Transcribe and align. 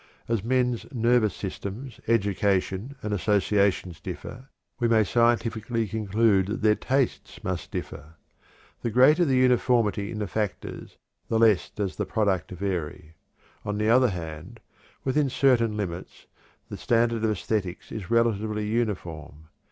As 0.27 0.43
men's 0.43 0.87
nervous 0.91 1.35
systems, 1.35 1.99
education, 2.07 2.95
and 3.03 3.13
associations 3.13 3.99
differ, 4.01 4.49
we 4.79 4.87
may 4.87 5.03
scientifically 5.03 5.87
conclude 5.87 6.47
that 6.47 6.61
their 6.63 6.73
tastes 6.73 7.43
must 7.43 7.69
differ. 7.69 8.15
The 8.81 8.89
greater 8.89 9.25
the 9.25 9.35
uniformity 9.35 10.09
in 10.09 10.17
the 10.17 10.25
factors 10.25 10.97
the 11.27 11.37
less 11.37 11.69
does 11.69 11.97
the 11.97 12.07
product 12.07 12.49
vary. 12.49 13.13
On 13.63 13.77
the 13.77 13.89
other 13.89 14.09
hand, 14.09 14.59
within 15.03 15.29
certain 15.29 15.77
limits, 15.77 16.25
the 16.67 16.77
standard 16.77 17.23
of 17.23 17.29
æsthetics 17.37 17.91
is 17.91 18.09
relatively 18.09 18.65
uniform. 18.67 19.49